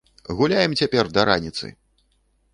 Гуляем 0.39 0.71
цяпер 0.79 1.11
да 1.19 1.27
раніцы! 1.31 1.71